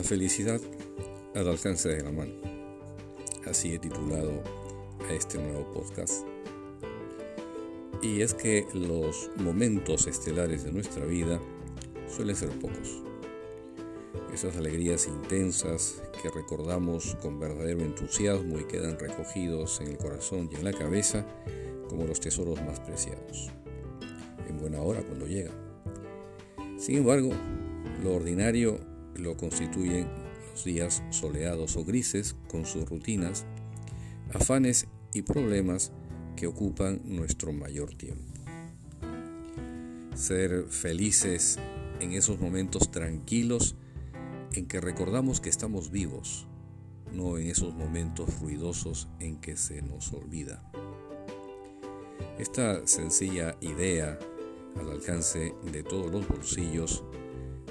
[0.00, 0.62] La felicidad
[1.34, 2.32] al alcance de la mano.
[3.44, 4.32] Así he titulado
[5.06, 6.26] a este nuevo podcast.
[8.00, 11.38] Y es que los momentos estelares de nuestra vida
[12.08, 13.02] suelen ser pocos.
[14.32, 20.56] Esas alegrías intensas que recordamos con verdadero entusiasmo y quedan recogidos en el corazón y
[20.56, 21.26] en la cabeza
[21.90, 23.50] como los tesoros más preciados.
[24.48, 25.52] En buena hora cuando llega.
[26.78, 27.32] Sin embargo,
[28.02, 28.89] lo ordinario
[29.22, 30.08] lo constituyen
[30.50, 33.44] los días soleados o grises con sus rutinas,
[34.32, 35.92] afanes y problemas
[36.36, 38.24] que ocupan nuestro mayor tiempo.
[40.14, 41.58] Ser felices
[42.00, 43.76] en esos momentos tranquilos
[44.52, 46.46] en que recordamos que estamos vivos,
[47.12, 50.62] no en esos momentos ruidosos en que se nos olvida.
[52.38, 54.18] Esta sencilla idea
[54.78, 57.04] al alcance de todos los bolsillos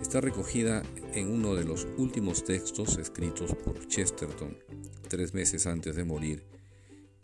[0.00, 0.82] está recogida
[1.14, 4.58] en uno de los últimos textos escritos por Chesterton
[5.08, 6.44] tres meses antes de morir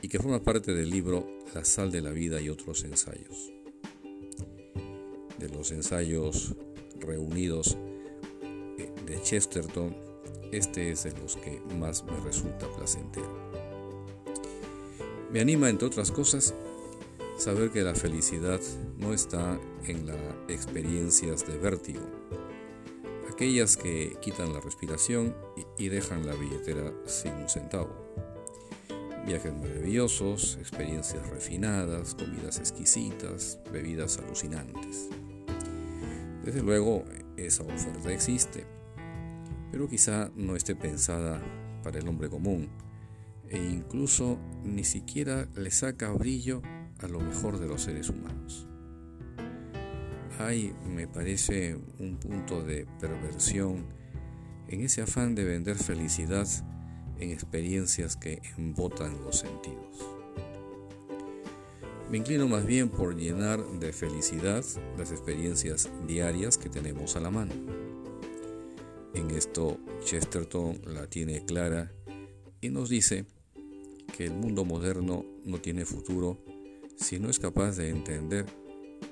[0.00, 3.52] y que forma parte del libro La sal de la vida y otros ensayos.
[5.38, 6.54] De los ensayos
[7.00, 7.76] reunidos
[8.78, 9.96] eh, de Chesterton,
[10.52, 13.50] este es de los que más me resulta placentero.
[15.32, 16.54] Me anima, entre otras cosas,
[17.38, 18.60] saber que la felicidad
[18.98, 22.00] no está en las experiencias de vértigo,
[23.40, 25.34] aquellas que quitan la respiración
[25.78, 27.88] y dejan la billetera sin un centavo.
[29.24, 35.08] Viajes maravillosos, experiencias refinadas, comidas exquisitas, bebidas alucinantes.
[36.44, 37.02] Desde luego,
[37.38, 38.66] esa oferta existe,
[39.72, 41.40] pero quizá no esté pensada
[41.82, 42.68] para el hombre común
[43.48, 46.60] e incluso ni siquiera le saca brillo
[46.98, 48.69] a lo mejor de los seres humanos
[50.46, 53.86] hay, me parece, un punto de perversión
[54.68, 56.46] en ese afán de vender felicidad
[57.18, 60.08] en experiencias que embotan los sentidos.
[62.10, 64.64] Me inclino más bien por llenar de felicidad
[64.98, 67.52] las experiencias diarias que tenemos a la mano.
[69.14, 71.92] En esto Chesterton la tiene clara
[72.60, 73.26] y nos dice
[74.16, 76.42] que el mundo moderno no tiene futuro
[76.96, 78.46] si no es capaz de entender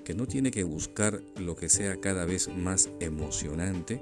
[0.09, 4.01] que no tiene que buscar lo que sea cada vez más emocionante,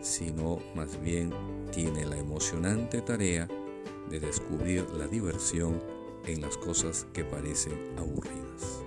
[0.00, 1.32] sino más bien
[1.72, 3.48] tiene la emocionante tarea
[4.08, 5.82] de descubrir la diversión
[6.28, 8.84] en las cosas que parecen aburridas.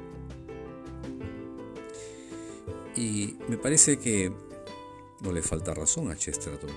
[2.96, 4.32] Y me parece que
[5.20, 6.72] no le falta razón a Chesterton.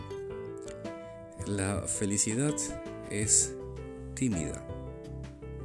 [1.46, 2.56] La felicidad
[3.10, 3.54] es
[4.16, 4.66] tímida,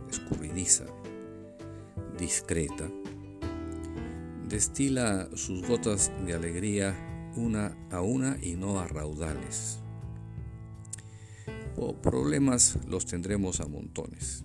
[0.08, 0.86] escurridiza,
[2.20, 2.88] discreta,
[4.48, 6.96] destila sus gotas de alegría
[7.36, 9.80] una a una y no a raudales.
[11.76, 14.44] O problemas los tendremos a montones.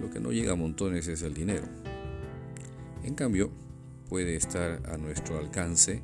[0.00, 1.66] Lo que no llega a montones es el dinero.
[3.04, 3.50] En cambio,
[4.08, 6.02] puede estar a nuestro alcance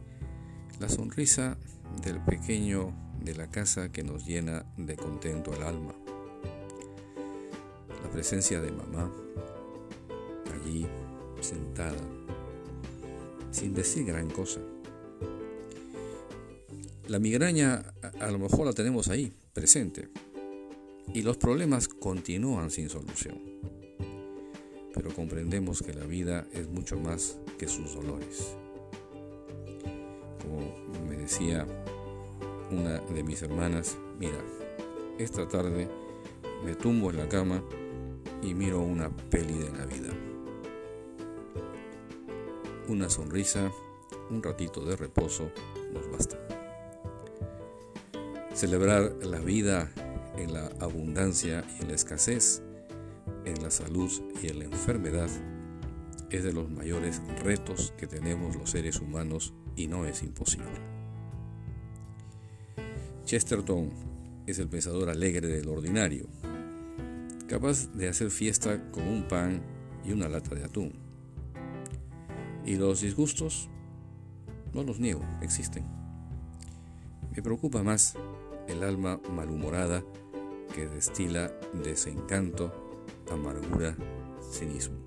[0.79, 1.59] la sonrisa
[2.03, 5.95] del pequeño de la casa que nos llena de contento el alma.
[8.03, 9.11] La presencia de mamá
[10.55, 10.87] allí
[11.41, 12.20] sentada
[13.51, 14.61] sin decir gran cosa.
[17.09, 20.09] La migraña a, lo mejor la tenemos ahí, presente,
[21.13, 23.41] y los problemas continúan sin solución.
[24.95, 28.57] Pero comprendemos que la vida es mucho más que sus dolores.
[30.41, 31.67] Como me decía
[32.71, 34.39] una de mis hermanas, mira,
[35.19, 35.89] esta tarde
[36.65, 37.65] me tumbo en la cama
[38.43, 40.30] y miro una peli de Navidad
[42.91, 43.71] una sonrisa,
[44.31, 45.53] un ratito de reposo
[45.93, 46.37] nos basta.
[48.53, 49.93] Celebrar la vida
[50.37, 52.63] en la abundancia y en la escasez,
[53.45, 54.11] en la salud
[54.43, 55.31] y en la enfermedad,
[56.31, 60.81] es de los mayores retos que tenemos los seres humanos y no es imposible.
[63.25, 63.91] Chesterton
[64.47, 66.27] es el pensador alegre del ordinario,
[67.47, 69.63] capaz de hacer fiesta con un pan
[70.05, 71.00] y una lata de atún
[72.71, 73.69] y los disgustos,
[74.73, 75.85] no los niego, existen.
[77.35, 78.15] Me preocupa más
[78.69, 80.05] el alma malhumorada
[80.73, 81.53] que destila
[81.83, 82.73] desencanto,
[83.29, 83.97] amargura,
[84.53, 84.99] cinismo.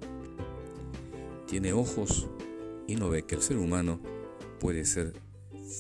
[1.48, 2.28] Tiene ojos
[2.86, 4.02] y no ve que el ser humano
[4.60, 5.14] puede ser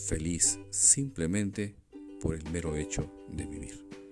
[0.08, 1.76] feliz simplemente
[2.22, 4.03] por el mero hecho de vivir.